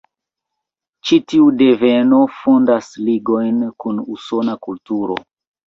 Ĉi 1.09 1.19
tiu 1.33 1.49
denove 1.59 2.39
fondas 2.39 2.89
ligojn 3.11 3.63
kun 3.85 4.03
Usona 4.17 4.59
kulturo. 4.69 5.23